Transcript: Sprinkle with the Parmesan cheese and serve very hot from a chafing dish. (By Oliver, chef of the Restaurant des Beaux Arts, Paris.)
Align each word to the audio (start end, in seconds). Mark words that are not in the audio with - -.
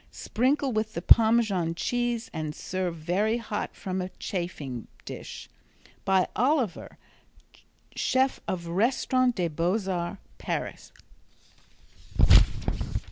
Sprinkle 0.09 0.71
with 0.73 0.93
the 0.95 1.01
Parmesan 1.03 1.75
cheese 1.75 2.31
and 2.33 2.55
serve 2.55 2.95
very 2.95 3.37
hot 3.37 3.75
from 3.75 4.01
a 4.01 4.09
chafing 4.17 4.87
dish. 5.05 5.47
(By 6.05 6.27
Oliver, 6.35 6.97
chef 7.95 8.39
of 8.47 8.63
the 8.63 8.71
Restaurant 8.71 9.35
des 9.35 9.49
Beaux 9.49 9.87
Arts, 9.87 10.19
Paris.) 10.39 10.91